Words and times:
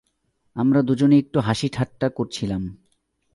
আমরা 0.55 0.81
দুজনে 0.81 1.17
একটু 1.17 1.39
হাসি 1.39 1.67
ঠাট্টা 1.69 2.09
করছিলাম। 2.09 2.77